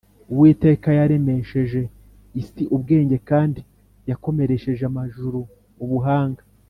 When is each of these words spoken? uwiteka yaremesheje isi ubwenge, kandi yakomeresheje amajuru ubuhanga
uwiteka 0.31 0.89
yaremesheje 0.99 1.81
isi 2.41 2.63
ubwenge, 2.75 3.17
kandi 3.29 3.59
yakomeresheje 4.09 4.83
amajuru 4.91 5.39
ubuhanga 5.85 6.41